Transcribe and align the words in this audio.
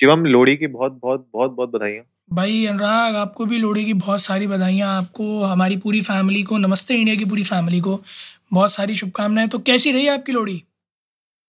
शिवम 0.00 0.24
लोहड़ी 0.24 0.56
की 0.56 0.66
बहुत 0.66 0.92
बहुत 1.02 1.26
बहुत 1.32 1.50
बहुत 1.54 1.70
बधाइयाँ। 1.70 2.04
भाई 2.32 2.64
अनुराग 2.66 3.16
आपको 3.16 3.44
भी 3.46 3.58
लोहड़ी 3.58 3.84
की 3.84 3.94
बहुत 3.94 4.20
सारी 4.20 4.46
बधाइयाँ 4.46 4.96
आपको 4.98 5.24
हमारी 5.42 5.76
पूरी 5.76 6.00
फैमिली 6.02 6.42
को 6.42 6.58
नमस्ते 6.58 6.94
इंडिया 6.94 7.16
की 7.16 7.24
पूरी 7.24 7.42
फैमिली 7.44 7.80
को 7.80 7.98
बहुत 8.52 8.72
सारी 8.72 8.94
शुभकामनाएँ। 8.96 9.48
तो 9.48 9.58
कैसी 9.60 9.92
रही 9.92 10.06
आपकी 10.08 10.32
लोहड़ी? 10.32 10.56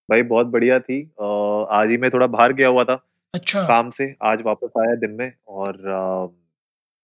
भाई 0.10 0.22
बहुत 0.24 0.48
बढ़िया 0.48 0.80
थी 0.80 1.00
आज 1.72 1.90
ही 1.90 1.98
मैं 1.98 2.10
थोड़ा 2.14 2.28
बाहर 2.28 2.54
गया 2.54 2.68
हुआ 2.68 2.84
था। 2.84 2.96
अच्छा। 3.34 3.64
काम 3.68 3.90
से 3.90 4.16
आज 4.24 4.42
वापस 4.46 4.80
आया 4.80 4.96
दिन 4.96 5.12
में 5.12 5.32
और 5.50 5.78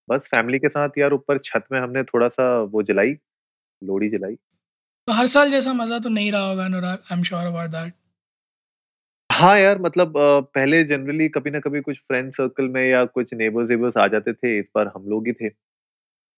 बस 0.09 0.27
फैमिली 0.35 0.59
के 0.59 0.69
साथ 0.69 0.97
यार 0.97 1.13
ऊपर 1.13 1.37
छत 1.43 1.63
में 1.71 1.79
हमने 1.79 2.03
थोड़ा 2.03 2.27
सा 2.27 2.49
वो 2.73 2.83
जलाई 2.83 3.13
लोहड़ी 3.81 4.09
जलाई। 4.09 4.35
तो 4.35 5.13
हर 5.13 5.27
साल 5.27 5.51
जैसा 5.51 5.73
मज़ा 5.75 5.99
तो 5.99 6.09
नहीं 6.09 6.31
रहा 6.31 6.49
होगा 6.49 6.65
Anurag 6.65 7.11
I 7.11 7.17
am 7.17 7.23
sure 7.23 7.45
about 7.45 7.69
that 7.69 7.93
हाँ 9.37 9.59
यार 9.59 9.79
मतलब 9.79 10.17
अ, 10.17 10.39
पहले 10.39 10.83
जनरली 10.83 11.29
कभी 11.29 11.49
ना 11.51 11.59
कभी 11.59 11.81
कुछ 11.81 11.97
फ्रेंड 11.97 12.31
सर्कल 12.31 12.67
में 12.67 12.89
या 12.89 13.05
कुछ 13.05 13.33
नेबर्स 13.33 13.69
वेबर्स 13.69 13.97
आ 13.97 14.07
जाते 14.07 14.33
थे 14.33 14.59
इस 14.59 14.71
बार 14.75 14.91
हम 14.95 15.05
लोग 15.07 15.27
ही 15.27 15.33
थे। 15.33 15.49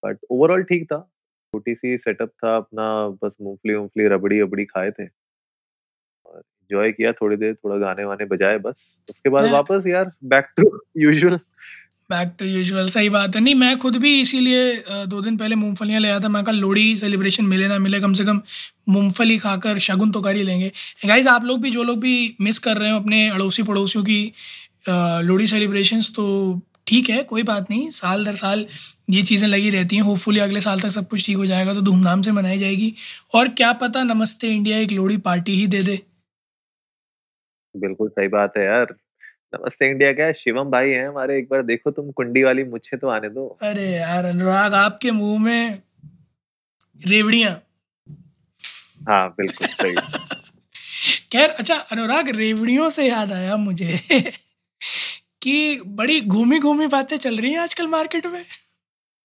बट 0.05 0.17
ओवरऑल 0.29 0.63
ठीक 0.63 0.83
था। 0.83 0.99
छोटी 1.47 1.75
सी 1.75 1.97
सेटअप 1.97 2.29
था 2.29 2.57
अपना 2.57 3.07
बस 3.09 3.37
मूंगफली 3.41 3.73
वूंगफली 3.73 4.07
रबड़ी 4.07 4.39
अबड़ी 4.39 4.65
खाए 4.65 4.91
थे। 4.91 5.07
और 6.25 6.39
एंजॉय 6.39 6.91
किया 6.91 7.13
थोड़ी 7.13 7.37
देर 7.37 7.55
थोड़ा 7.55 7.77
गाने 7.77 8.03
वाने 8.03 8.25
बजाए 8.25 8.57
बस। 8.57 8.99
उसके 9.09 9.29
बाद 9.29 9.43
मैं- 9.43 9.53
वापस 9.53 9.83
यार 9.87 10.11
back 10.23 10.45
to 10.57 10.81
usual 10.97 11.39
back 12.09 12.33
to 12.39 12.45
usual 12.45 12.89
सही 12.89 13.09
बात 13.09 13.35
है। 13.35 13.41
नहीं, 13.41 13.55
मैं 13.55 13.77
खुद 13.77 13.95
भी 13.97 14.19
इसीलिए 14.21 15.05
दो 15.07 15.21
दिन 15.21 15.37
पहले 15.37 15.55
मूंगफलियाँ 15.55 15.99
ले 16.01 16.07
आया 16.07 16.19
था। 16.19 16.29
मैं 16.29 16.43
कहा 16.43 16.55
लोहड़ी 16.55 16.95
सेलिब्रेशन 16.97 17.45
मिले 17.45 17.67
ना 17.67 17.77
मिले, 17.79 17.99
कम 17.99 18.13
से 18.13 18.25
कम 18.25 18.41
मूंगफली 18.89 19.37
खाकर 19.39 19.79
शगुन 19.79 20.11
तो 20.11 20.21
कर 20.21 20.35
ही 20.35 20.43
लेंगे। 20.43 20.71
गाइज़ 21.05 21.29
आप 21.29 21.45
लोग 21.45 21.61
भी, 21.61 21.71
जो 21.71 21.83
लोग 21.83 21.99
भी 21.99 22.35
मिस 22.41 22.59
कर 22.59 22.77
रहे 22.77 22.91
हो 22.91 22.99
अपने 22.99 23.27
अड़ोसी 23.29 23.63
पड़ोसियों 23.63 24.03
की 24.05 24.23
लोहड़ी 24.87 25.47
सेलिब्रेशंस 25.47 26.13
तो 26.15 26.25
ठीक 26.87 27.09
है, 27.09 27.23
कोई 27.23 27.43
बात 27.43 27.69
नहीं। 27.69 27.89
साल 27.91 28.23
दर 28.25 28.35
साल 28.35 28.65
ये 29.09 29.21
चीज़ें 29.23 29.47
लगी 29.47 29.69
रहती 29.69 29.95
हैं। 29.95 30.03
होपफुली 30.03 30.39
अगले 30.39 30.61
साल 30.61 30.79
तक 30.79 30.89
सब 30.89 31.07
कुछ 31.07 31.25
ठीक 31.25 31.37
हो 31.37 31.45
जाएगा 31.45 31.73
तो 31.73 31.81
धूमधाम 31.81 32.21
से 32.21 32.31
मनाई 32.31 32.57
जाएगी। 32.59 32.93
और 33.35 33.47
क्या 33.51 33.71
पता 33.75 34.03
नमस्ते 34.03 34.47
इंडिया 34.47 34.77
एक 34.77 34.91
लोहड़ी 34.91 35.17
पार्टी 35.19 35.55
ही 35.55 35.67
दे 35.67 35.81
दे। 35.81 35.99
बिल्कुल 37.75 38.09
सही 38.09 38.27
बात 38.29 38.57
है 38.57 38.65
यार। 38.65 38.95
नमस्ते 39.53 39.85
इंडिया 39.85 40.11
क्या 40.13 40.31
शिवम 40.31 40.69
भाई 40.71 40.89
हैं 40.89 41.07
हमारे 41.07 41.37
एक 41.37 41.47
बार 41.51 41.61
देखो 41.63 41.91
तुम 41.91 42.11
कुंडी 42.11 42.43
वाली 42.43 42.63
मुझे 42.63 42.97
तो 42.97 43.07
आने 43.07 43.29
दो। 43.29 43.57
अरे 43.61 43.87
यार 43.87 44.25
अनुराग 44.25 44.73
आपके 44.73 45.11
मुँह 45.11 45.39
में 45.39 45.79
रेवड़िया। 47.07 47.49
हाँ 49.09 49.29
बिल्कुल 49.29 49.67
सही। 49.67 49.95
खैर 51.31 51.49
अच्छा 51.49 51.75
अनुराग 51.75 52.29
रेवड़ियों 52.29 52.89
से 52.89 53.07
याद 53.07 53.31
आया 53.31 53.57
मुझे 53.57 53.99
कि 55.41 55.81
बड़ी 55.85 56.21
घूमी 56.21 56.59
घूमी 56.59 56.87
बातें 56.87 57.17
चल 57.17 57.37
रही 57.37 57.51
हैं 57.51 57.59
आजकल 57.59 57.87
मार्केट 57.87 58.25
में। 58.25 58.45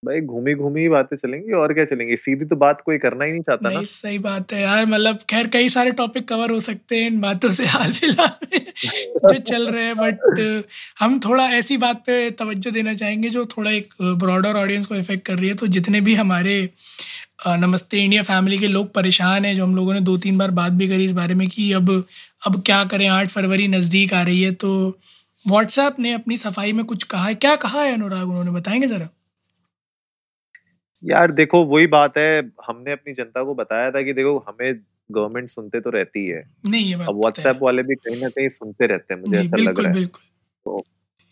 भाई 0.05 0.21
घूमी 0.21 0.55
घूमी 0.55 0.89
बातें 0.89 1.17
चलेंगी 1.17 1.53
और 1.53 1.73
क्या 1.73 1.85
चलेंगी? 1.85 2.17
सीधी 2.17 2.45
तो 2.45 2.57
बात 2.57 2.83
कोई 2.87 2.99
करना 2.99 3.25
ही 3.25 3.33
नहीं 3.33 3.43
चाहता 3.43 3.69
नहीं, 3.69 3.79
ना 3.79 3.85
सही 3.85 4.19
बात 4.19 4.53
है 4.53 4.63
यार 4.63 4.87
मतलब 4.87 5.19
खैर 5.31 5.47
कई 5.47 5.69
सारे 5.69 5.91
टॉपिक 5.91 6.29
कवर 6.29 6.51
हो 6.51 6.61
सकते 6.61 6.97
हैं 6.97 7.11
इन 7.11 7.21
बातों 7.21 7.51
से 7.51 7.67
हाल 7.67 7.93
फ़िलहाल 7.93 8.47
में 8.53 8.67
जो 9.17 9.39
चल 9.39 9.67
रहे 9.67 9.85
हैं 9.85 9.97
बट 9.97 10.65
हम 11.01 11.21
थोड़ा 11.21 11.45
ऐसी 11.45 11.77
बात 11.77 11.97
पे 11.97 12.31
तवज्जो 12.31 12.71
देना 12.71 12.95
चाहेंगे 12.95 13.29
जो 13.29 13.45
थोड़ा 13.45 13.71
एक 13.71 13.95
ब्रॉडर 14.03 14.53
ऑडियंस 14.53 14.87
को 14.87 14.95
इफ़ेक्ट 14.95 15.27
कर 15.27 15.39
रही 15.39 15.49
है 15.49 15.55
तो 15.55 15.67
जितने 15.67 16.01
भी 16.01 16.15
हमारे 16.15 16.71
नमस्ते 17.49 17.99
इंडिया 17.99 18.23
फैमिली 18.23 18.59
के 18.59 18.67
लोग 18.67 18.93
परेशान 18.93 19.45
हैं 19.45 19.57
जो 19.57 19.65
हम 19.65 19.77
लोगों 19.77 19.95
ने 19.95 20.01
दो 20.01 20.17
तीन 20.17 20.39
बार 20.39 20.51
बात 20.51 20.73
भी 20.73 20.89
करी 20.89 21.05
इस 21.05 21.13
बारे 21.13 21.35
में 21.35 21.49
कि 21.49 21.73
अब 21.73 22.05
अब 22.47 22.63
क्या 22.67 22.85
करें 22.85 23.09
आठ 23.09 23.29
फरवरी 23.29 23.69
नज़दीक 23.69 24.15
आ 24.15 24.23
रही 24.23 24.43
है 24.43 24.53
तो 24.53 24.99
व्हाट्सएप 25.49 25.97
ने 25.99 26.13
अपनी 26.13 26.37
सफ़ाई 26.37 26.73
में 26.73 26.85
कुछ 26.85 27.03
कहा 27.03 27.27
है 27.27 27.35
क्या 27.35 27.57
कहा 27.57 27.83
है 27.83 27.93
अनुराग 27.95 28.29
उन्होंने 28.29 28.51
बताएँगे 28.51 28.87
ज़रा? 28.87 29.09
यार 31.05 31.31
देखो 31.31 31.65
वही 31.65 31.87
बात 31.87 32.19
है 32.19 32.53
हमने 32.67 32.93
अपनी 32.93 33.13
जनता 33.13 33.45
को 33.45 33.55
बताया 33.55 33.91
था 33.91 34.03
कि 34.03 34.13
देखो 34.13 34.39
हमें 34.39 34.81
गवर्नमेंट 35.13 35.49
सुनते 35.49 35.81
तो 35.81 35.91
रहती 35.91 36.29
है। 36.29 36.51
नहीं 36.69 36.85
ये 36.85 36.97
बात 36.97 37.09
अब 37.09 37.15
तो 37.15 37.21
व्हाट्सएप 37.21 37.59
वाले 37.63 37.83
भी 37.83 37.95
कहीं 37.95 38.23
ना 38.23 38.29
कहीं 38.29 38.49
सुनते 38.49 38.87
रहते 38.87 39.15
हैं 39.15 39.21
मुझे 39.21 39.45
ऐसा 39.45 39.57
लग 39.57 39.81
रहा 39.81 39.89
है। 39.89 39.95
बिल्कुल। 39.95 40.81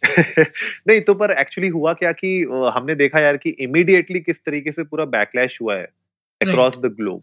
नहीं 0.89 1.01
तो 1.01 1.15
पर 1.15 1.31
एक्चुअली 1.31 1.69
हुआ 1.69 1.93
क्या 1.93 2.13
कि 2.13 2.43
हमने 2.53 2.95
देखा 2.95 3.21
यार 3.21 3.37
कि 3.37 3.51
इमीडिएटली 3.51 4.21
किस 4.21 4.45
तरीके 4.45 4.73
से 4.73 4.85
पूरा 4.85 5.05
बैकलैश 5.05 5.63
हुआ 5.63 5.75
है 5.75 5.85
अक्रॉस 6.43 6.79
द 6.79 6.87
ग्लोब 6.87 7.23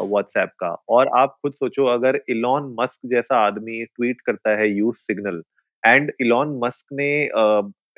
व्हाट्सएप 0.00 0.48
का। 0.48 0.82
और 0.88 1.08
आप 1.16 1.38
खुद 1.42 1.52
सोचो 1.52 1.84
अगर 1.84 2.20
इलॉन 2.28 2.76
मस्क 2.80 3.00
जैसा 3.06 3.38
आदमी 3.46 3.84
ट्वीट 3.84 4.20
करता 4.20 4.50
है 4.50 4.70
use 4.70 4.96
Signal 4.96 5.42
and 5.86 6.12
Elon 6.20 6.60
Musk 6.64 6.86
ने 6.92 7.28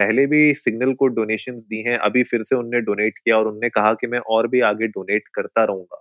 पहले 0.00 0.26
भी 0.26 0.54
सिग्नल 0.54 0.92
को 0.92 1.06
डोनेशन 1.06 1.52
दी 1.52 1.82
हैं 1.82 1.96
अभी 1.98 2.22
फिर 2.22 2.42
से 2.42 2.56
उनने 2.56 2.80
डोनेट 2.80 3.18
किया 3.18 3.38
और 3.38 3.48
उनने 3.48 3.68
कहा 3.68 3.94
कि 3.94 4.06
मैं 4.06 4.18
और 4.18 4.48
भी 4.48 4.60
आगे 4.60 4.86
डोनेट 4.86 5.28
करता 5.34 5.64
रहूँगा 5.64 6.00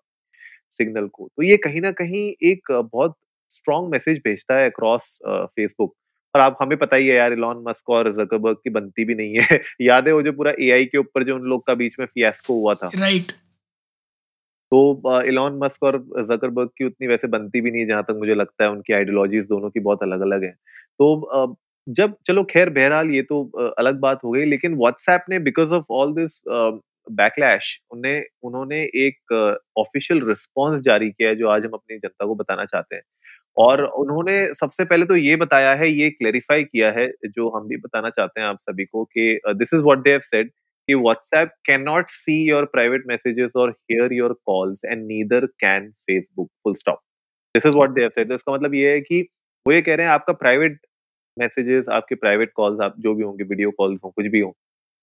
सिग्नल 0.70 1.08
को। 1.08 1.30
तो 1.38 1.44
ये 1.44 1.58
कहीं 1.58 1.82
ना 1.82 1.92
कहीं 1.92 2.34
एक 2.44 2.72
बहुत 2.72 3.16
स्ट्रॉन्ग 3.50 3.92
मैसेज 3.92 4.22
भेजता 4.26 4.56
है 4.56 4.70
अक्रॉस 4.70 5.18
फेसबुक 5.28 5.94
और 6.36 6.42
आप 6.42 6.58
हमें 6.62 6.78
पता 6.78 6.96
ही 6.96 7.08
है 7.08 7.16
यार 7.16 7.34
इलॉन 7.34 7.64
मस्क 7.68 7.90
और 7.90 8.12
जकरबर्ग 8.14 8.58
की 8.64 8.70
बनती 8.70 9.06
भी 9.06 9.16
नहीं 9.16 9.36
है। 9.36 9.60
याद 9.82 10.08
है 10.08 10.14
वो 10.14 10.22
जो 10.22 10.32
पूरा 10.32 10.54
एआई 10.62 10.86
के 10.86 10.98
ऊपर 10.98 11.24
जो 11.24 11.36
उन 11.36 11.42
लोग 11.42 11.66
का 11.68 11.74
बीच 11.74 11.96
में 12.00 12.06
फियास्को 12.06 12.54
हुआ 12.54 12.74
था? 12.74 12.92
राइट 12.96 13.32
तो 14.72 15.22
इलॉन 15.22 15.58
मस्क 15.58 15.84
और 15.84 15.98
जकरबर्ग 16.24 16.70
की 16.78 16.86
उतनी 16.86 17.08
वैसे 17.08 17.28
बनती 17.28 17.62
भी 17.62 17.72
नहीं 17.72 17.82
है 17.82 17.88
जहाँ 17.88 18.04
तक 18.04 18.16
मुझे 18.20 18.36
लगता 18.36 18.64
है 18.64 18.70
उनकी 18.72 18.94
आइडियोलॉजीज 18.94 19.46
दोनों 19.46 19.70
की 19.70 19.80
बहुत 19.80 20.04
अलग 20.04 20.22
अलग 20.22 20.44
है। 20.44 20.52
तो 21.00 21.58
जब, 21.88 22.16
चलो 22.26 22.44
खैर 22.44 22.70
बहरहाल 22.70 23.10
ये 23.12 23.22
तो 23.22 23.44
अलग 23.80 24.00
बात 24.00 24.20
हो 24.24 24.32
गई, 24.32 24.46
लेकिन 24.46 24.76
व्हाट्सएप 24.78 25.26
ने 25.30 25.40
because 25.40 25.74
of 25.74 25.86
all 25.92 26.14
this 26.16 26.40
backlash 27.12 27.80
उन्हें, 27.92 28.24
उन्होंने 28.44 28.82
एक 29.06 29.34
ऑफिशियल 29.80 30.22
रिस्पॉन्स 30.28 30.82
जारी 30.82 31.10
किया 31.10 31.30
है, 31.30 31.36
जो 31.36 31.48
आज 31.50 31.66
हम 31.66 31.72
अपनी 31.74 31.98
जनता 31.98 32.26
को 32.26 32.36
बताना 32.36 32.66
चाहते 32.66 32.96
हैं। 32.96 33.02
और 33.58 33.84
उन्होंने 33.84 34.46
सबसे 34.56 34.86
पहले 34.86 35.06
तो 35.06 35.16
ये 35.16 35.36
बताया 35.36 35.74
है, 35.76 35.90
ये 35.92 36.10
क्लेरिफाई 36.10 36.64
किया 36.64 36.92
है, 36.92 37.08
जो 37.26 37.50
हम 37.58 37.68
भी 37.68 37.78
बताना 37.78 38.10
चाहते 38.10 38.42
हैं 38.42 38.48
आप 38.48 38.60
सभी 38.70 38.86
को 38.86 39.04
कि 39.06 39.40
this 39.50 39.74
is 39.74 39.84
what 39.84 40.04
they 40.04 40.12
have 40.12 40.20
said 40.24 40.52
कि 40.88 40.96
WhatsApp 40.96 41.50
cannot 41.70 42.12
see 42.12 42.36
your 42.46 42.62
private 42.76 43.04
messages 43.10 43.56
or 43.56 43.66
hear 43.88 44.06
your 44.14 44.30
calls 44.48 44.80
and 44.92 45.06
neither 45.10 45.42
can 45.64 45.84
Facebook, 46.10 46.48
full 46.64 46.76
stop. 46.76 47.02
This 47.56 47.68
is 47.70 47.78
what 47.82 47.94
they 47.98 48.06
have 48.06 48.16
said. 48.16 48.30
तो 48.30 48.36
इसका 48.36 48.54
मतलब 48.54 48.76
ये 48.76 48.92
है 48.92 49.02
कि, 49.02 49.22
वो 49.66 49.74
ये 49.74 49.82
कह 49.82 49.96
रहे 49.96 50.06
हैं, 50.06 50.14
आपका 50.14 50.34
प्राइवेट 50.34 50.80
मैसेजेस 51.40 51.90
आपके 51.92 52.16
प्राइवेट 52.18 52.52
कॉल्स 52.56 52.82
आप 52.82 52.96
जो 53.00 53.14
भी 53.16 53.24
होंगे 53.24 53.44
वीडियो 53.46 53.72
कॉल्स 53.72 54.00
हो, 54.04 54.10
कुछ 54.10 54.26
भी 54.28 54.40
हो, 54.40 54.50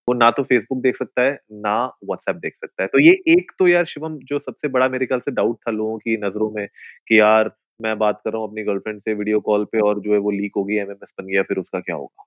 वो 0.08 0.14
ना 0.14 0.30
तो 0.30 0.42
फेसबुक 0.44 0.82
देख 0.82 0.96
सकता 0.96 1.22
है, 1.22 1.38
ना 1.52 1.84
व्हाट्सएप 2.04 2.36
देख 2.36 2.56
सकता 2.56 2.82
है। 2.82 2.88
तो 2.88 2.98
ये 2.98 3.12
एक 3.28 3.52
तो 3.58 3.68
यार 3.68 3.84
शिवम, 3.86 4.18
जो 4.18 4.38
सबसे 4.40 4.68
बड़ा 4.68 4.88
मेरे 4.88 5.06
ख्याल 5.06 5.20
से 5.20 5.30
डाउट 5.32 5.58
था 5.58 5.70
लोगों 5.72 5.98
की 5.98 6.16
नज़रों 6.16 6.50
में 6.50 6.66
कि 7.08 7.18
यार 7.20 7.50
मैं 7.80 7.98
बात 7.98 8.20
कर 8.24 8.32
रहा 8.32 8.40
हूँ 8.40 8.48
अपनी 8.48 8.62
गर्लफ्रेंड 8.64 9.00
से 9.00 9.14
वीडियो 9.14 9.40
कॉल 9.40 9.64
पे 9.64 9.80
और 9.80 10.00
जो 10.00 10.12
है 10.12 10.18
वो 10.18 10.30
लीक 10.32 10.52
हो 10.56 10.64
गई 10.64 10.74
एमएमएस 10.76 11.14
बन 11.18 11.26
गया, 11.26 11.42
फिर 11.42 11.58
उसका 11.58 11.80
क्या 11.80 11.96
होगा? 11.96 12.24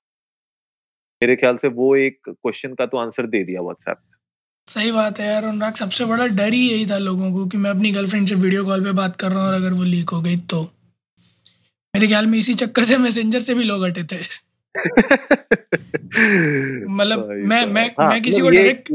मेरे 1.22 1.36
ख्याल 1.36 1.58
से 1.58 1.68
वो 1.70 1.96
एक 1.98 2.20
क्वेश्चन 2.30 2.74
का 2.74 2.86
तो 2.86 2.98
आंसर 2.98 3.28
दे 3.28 3.44
दिया 3.44 3.62
व्हाट्सएप 3.62 3.98
सही 4.68 4.92
बात 4.92 5.20
है 5.20 5.28
यार, 5.28 5.44
अनुराग, 5.44 5.74
सबसे 5.76 6.06
बड़ा 6.06 6.26
डर 6.30 6.54
ही 6.54 6.60
यही 6.62 6.86
था 6.86 6.98
लोगों 7.00 7.32
को 7.34 7.46
कि 7.46 7.58
मैं 7.58 7.70
अपनी 7.70 7.92
गर्लफ्रेंड 7.92 8.28
से 8.28 8.36
वीडियो 8.36 8.66
कॉल 8.66 8.84
पे 8.84 8.92
बात 8.94 9.16
कर 9.16 9.32
रहा 9.32 9.40
हूँ 9.40 9.48
और 9.48 9.56
अगर 9.56 9.74
वो 9.74 9.84
लीक 9.86 10.10
हो 10.10 10.22
गई 10.22 10.36
तो। 10.50 10.62
मेरे 11.96 12.08
ख्याल 12.08 12.28
में 12.28 12.38
इसी 12.40 12.54
चक्कर 12.54 12.84
से 12.84 12.98
मैसेंजर 12.98 13.40
से 13.40 13.54
भी 13.54 13.64
लोग 13.64 13.86
हटे 13.86 14.04
थे। 14.04 14.18
मतलब 16.90 17.30
मैं 17.46 17.66
मैं 17.66 17.86
हाँ, 18.00 18.10
मैं 18.10 18.22
किसी 18.22 18.42
को 18.42 18.50
डायरेक्ट 18.50 18.92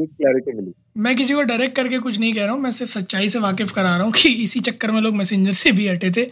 मैं 0.97 1.17
किसी 1.17 1.35
को 1.35 1.43
डायरेक्ट 1.43 1.77
करके 1.77 1.99
कुछ 1.99 2.19
नहीं 2.19 2.33
कह 2.35 2.45
रहा 2.45 2.53
हूँ 2.53 2.61
मैं 2.61 2.71
सिर्फ़ 2.71 2.93
सच्चाई 2.93 3.29
से 3.29 3.39
वाकिफ 3.39 3.73
करा 3.73 3.97
रहा 3.97 4.05
हूँ 4.05 4.13
कि 4.13 4.29
इसी 4.29 4.61
चक्कर 4.61 4.91
में 4.91 5.01
लोग 5.01 5.15
मैसेंजर 5.15 5.53
से 5.53 5.73
भी 5.73 5.89
हटे 5.89 6.11
थे। 6.11 6.31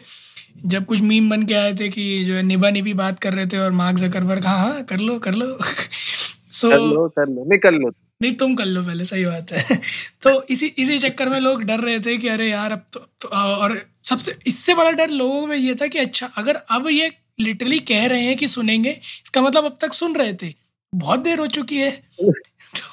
जब 0.66 0.84
कुछ 0.86 1.00
मीम 1.00 1.30
बन 1.30 1.42
के 1.46 1.54
आए 1.54 1.74
थे 1.74 1.88
कि 1.88 2.24
जो 2.24 2.34
है 2.34 2.42
निभा 2.42 2.70
निभी 2.70 2.92
बात 2.94 3.18
कर 3.18 3.32
रहे 3.32 3.46
थे 3.46 3.58
और 3.58 3.70
मार्क 3.72 3.96
जकरबर्ग 3.98 4.46
हाँ 4.46 4.58
हाँ 4.58 4.82
कर 4.82 4.98
लो 4.98 5.18
कर 5.18 5.34
लो। 5.34 5.46
सो 6.52 6.70
कर 6.70 6.78
लो 6.78 7.08
कर 7.08 7.28
लो 7.28 7.44
नहीं 7.44 7.58
कर 7.58 7.72
लो। 7.72 7.90
नहीं 8.22 8.34
तुम 8.34 8.54
कर 8.54 8.64
लो 8.64 8.82
पहले 8.82 9.04
सही 9.04 9.24
बात 9.24 9.52
है। 9.52 9.80
तो 10.22 10.42
इसी 10.50 10.66
इसी 10.66 10.98
चक्कर 10.98 11.28
में 11.28 11.40
लोग 11.40 11.62
डर 11.62 11.80
रहे 11.80 12.00
थे 12.00 12.16
कि 12.16 12.28
अरे 12.28 12.50
यार 12.50 12.72
अब 12.72 12.84
तो, 12.92 13.00
अब 13.00 13.08
तो 13.22 13.28
और 13.28 13.82
सबसे 14.12 14.36
इससे 14.46 14.74
बड़ा 14.74 14.90
डर 14.92 15.10
लोगों 15.10 15.46
में 15.46 15.56
ये 15.56 15.74
था 15.74 15.86
कि 15.86 15.98
अच्छा 15.98 16.26
अगर 16.36 16.56
अब 16.70 16.88
ये 16.90 17.12
लिटरली 17.40 17.78
कह 17.80 18.06
रहे 18.06 18.22
हैं 18.22 18.36
कि 18.36 18.48
सुनेंगे 18.48 18.90
इसका 18.90 19.42
मतलब 19.42 19.64
अब 19.64 19.78
तक 19.82 19.92
सुन 19.94 20.16
रहे 20.16 20.34
थे। 20.34 20.54
बहुत 20.94 21.20
देर 21.20 21.38
हो 21.38 21.46
चुकी 21.46 21.78
है। 21.78 21.90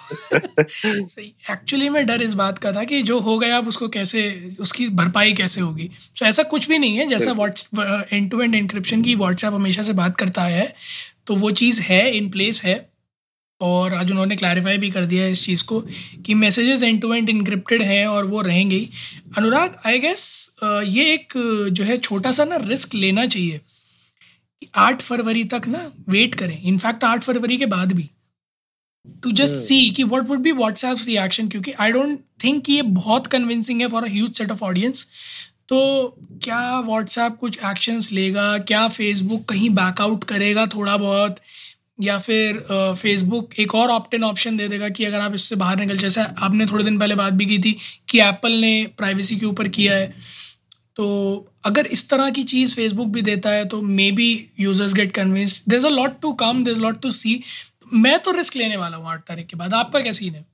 एक्चुअली 1.52 1.90
में 1.90 2.06
डर 2.06 2.22
इस 2.22 2.34
बात 2.34 2.58
का 2.60 2.72
था 2.72 2.84
कि 2.84 3.04
जो 3.04 3.20
हो 3.20 3.40
गया 3.40 3.58
अब 3.58 3.68
उसको 3.68 3.88
कैसे 3.90 4.22
उसकी 4.60 4.88
भरपाई 4.90 5.34
कैसे 5.34 5.62
होगी। 5.62 5.90
तो 6.20 6.26
ऐसा 6.26 6.44
कुछ 6.44 6.70
भी 6.70 6.78
नहीं 6.80 6.98
है 6.98 7.08
जैसा 7.08 7.32
what's 7.34 7.68
end 8.14 8.32
to 8.32 8.42
end 8.42 8.56
encryption 8.56 9.02
की 9.04 9.16
व्हाट्सएप 9.16 9.54
हमेशा 9.54 9.84
से 9.84 9.94
बात 9.94 10.18
करता 10.18 10.44
है 10.44 10.74
तो 11.28 11.36
वो 11.36 11.52
चीज़ 11.52 11.82
है 11.82 12.12
इन 12.18 12.30
प्लेस 12.30 12.64
है। 12.64 12.89
और 13.62 13.94
आज 13.94 14.12
उन्होंने 14.12 14.36
क्लैरिफाई 14.36 14.78
भी 14.78 14.90
कर 14.92 15.06
दिया 15.06 15.24
है 15.24 15.32
इस 15.32 15.44
चीज़ 15.46 15.64
को 15.64 15.80
कि 16.26 16.34
messages 16.34 16.84
end 16.84 17.02
to 17.02 17.14
end 17.14 17.30
encrypted 17.30 17.82
हैं 17.84 18.06
और 18.08 18.26
वो 18.26 18.42
रहेंगे 18.42 18.76
ही। 18.76 18.90
अनुराग 19.38 19.76
आई 19.88 20.00
गेस 20.00 20.24
ये 20.64 21.14
एक 21.14 21.34
जो 21.74 21.84
है 21.84 21.98
छोटा 22.00 22.32
सा 22.32 22.46
ना 22.46 22.56
रिस्क 22.64 22.96
लेना 22.96 23.26
चाहिए 23.26 23.60
आठ 24.78 25.02
फरवरी 25.02 25.44
तक 25.52 25.68
ना 25.68 25.92
वेट 26.10 26.36
करें। 26.36 26.62
इनफैक्ट 26.62 27.04
आठ 27.04 27.24
फरवरी 27.24 27.58
के 27.58 27.66
बाद 27.68 27.94
भी। 27.94 28.10
टू 29.24 29.32
जस्ट 29.32 29.56
सी 29.58 29.90
कि 29.90 30.04
what 30.04 30.28
would 30.30 30.40
be 30.40 30.52
WhatsApp 30.54 30.98
reaction 31.06 31.48
क्योंकि 31.50 31.72
आई 31.72 31.92
डोंट 31.92 32.20
थिंक 32.44 32.64
कि 32.66 32.74
ये 32.74 32.82
बहुत 32.82 33.28
कन्विंसिंग 33.28 33.82
है 33.82 33.88
for 33.88 34.04
a 34.04 34.10
huge 34.12 34.34
set 34.38 34.52
of 34.52 34.64
audience 34.64 35.08
तो 35.70 35.80
क्या 36.44 36.80
व्हाट्सएप 36.80 37.36
कुछ 37.40 37.58
एक्शंस 37.66 38.12
लेगा? 38.12 38.58
क्या 38.60 38.88
फेसबुक 38.88 39.44
कहीं 39.50 39.70
बैकआउट 39.70 40.24
करेगा 40.24 40.66
थोड़ा 40.68 40.96
बहुत? 40.98 41.36
या 42.00 42.18
फिर 42.18 42.60
फेसबुक 42.72 43.54
एक 43.60 43.76
और 43.76 43.90
ऑप्टेन 43.90 44.24
ऑप्शन 44.24 44.58
दे 44.58 44.68
देगा 44.68 44.90
कि 44.90 45.06
अगर 45.06 45.20
आप 45.20 45.34
इससे 45.36 45.56
बाहर 45.56 45.78
निकल 45.78 45.98
जैसे 45.98 46.22
आपने 46.22 46.66
थोड़े 46.66 46.84
दिन 46.84 47.00
पहले 47.00 47.16
बात 47.16 47.34
भी 47.34 47.46
की 47.46 47.58
थी 47.60 47.76
कि 48.10 48.20
एप्पल 48.22 48.52
ने 48.62 48.72
प्राइवेसी 48.98 49.36
के 49.36 49.46
ऊपर 49.46 49.68
किया 49.70 49.96
है। 49.96 50.14
तो 50.98 51.08
अगर 51.66 51.86
इस 51.88 52.10
तरह 52.10 52.30
की 52.30 52.44
चीज़ 52.46 52.76
फेसबुक 52.76 53.08
भी 53.08 53.22
देता 53.22 53.50
है 53.50 53.66
तो 53.66 53.82
maybe 54.12 54.30
users 54.60 54.94
get 54.94 55.12
convince 55.12 55.64
there 55.70 55.86
a 55.86 55.90
lot 55.90 56.20
to 56.22 56.32
come 56.36 56.64
there 56.64 56.78
lot 56.78 57.02
to 57.02 57.10
see 57.14 57.42
मैं 57.96 58.18
तो 58.20 58.32
रिस्क 58.32 58.56
लेने 58.56 58.78
वाला 58.78 58.98
हूँ 58.98 59.08
आठ 59.10 59.22
तारीख 59.28 59.48
के 59.48 59.58
बाद। 59.58 59.74
आपका 59.74 60.00
क्या 60.00 60.12
सीन 60.14 60.34
है? 60.34 60.46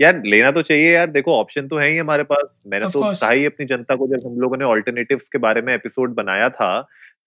यार 0.00 0.22
लेना 0.26 0.50
तो 0.50 0.62
चाहिए 0.62 0.92
यार। 0.94 1.10
देखो 1.10 1.32
ऑप्शन 1.34 1.68
तो 1.68 1.78
है 1.78 1.88
ही 1.90 1.96
हमारे 1.96 2.22
पास। 2.24 2.46
मैंने 2.66 2.88
तो 2.88 3.02
कहा 3.02 3.30
ही 3.30 3.44
अपनी 3.46 3.66
जनता 3.66 3.94
को 3.96 4.06
जब 4.06 4.26
हम 4.26 4.38
लोगों 4.40 4.56
ने 4.56 4.64
ऑल्टरनेटिव्स 4.64 5.28
के 5.28 5.38
बारे 5.38 5.62
में 5.62 5.74
एपिसोड 5.74 6.14
बनाया 6.14 6.48
था 6.50 6.70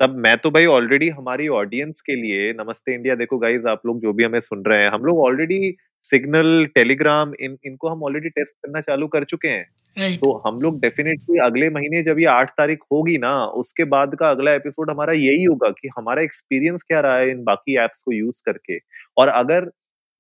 तब 0.02 0.16
मैं 0.18 0.38
तो 0.38 0.50
भाई 0.52 0.66
ऑलरेडी 0.66 1.08
हमारी 1.10 1.48
ऑडियंस 1.48 2.02
के 2.02 2.16
लिए 2.16 2.52
नमस्ते 2.54 2.94
इंडिया 2.94 3.16
देखो 3.16 3.38
गाइज़ 3.38 3.68
आप 3.68 3.82
लोग 3.86 4.00
जो 4.02 4.14
भी 4.14 4.24
हमें 4.24 4.40
सुन 4.40 4.64
रहे 4.66 4.82
हैं 4.84 4.90
हम 4.90 5.04
लोग 5.06 5.20
ऑलरेडी 5.20 5.76
सिग्नल 6.04 6.66
टेलीग्राम 6.76 7.34
इन 7.40 7.58
इनको 7.66 7.90
हम 7.90 8.04
ऑलरेडी 8.04 8.30
टेस्ट 8.30 8.56
करना 8.56 8.82
चालू 8.82 9.08
कर 9.08 9.24
चुके 9.24 9.48
हैं 9.48 9.66
right. 9.98 10.18
तो 10.20 10.32
हम 10.48 10.58
लोग 10.60 10.80
डेफिनेटली 10.82 11.38
अगले 11.38 11.70
महीने 11.70 12.02
जब 12.04 12.20
ये 12.20 12.26
आठ 12.26 12.50
तारीख 12.50 12.80
होगी 12.92 13.18
ना 13.18 13.34
उसके 13.62 13.84
बाद 13.84 14.16
का 14.16 14.30
अगला 14.30 14.54
एपिसोड 14.54 14.90
हमारा 14.90 15.14
यही 15.14 15.44
होगा 15.44 15.70
कि 15.72 15.90
हमारा 15.98 16.22
एक्सपीरियंस 16.22 16.84
क्या 16.84 17.00
रहा 17.00 17.18
है 17.18 17.30
इन 17.32 17.44
बाकी 17.44 17.78
एप्स 17.84 18.02
को 18.02 18.12
यूज़ 18.12 18.42
करके 18.46 18.80
और 19.18 19.28
अगर 19.28 19.70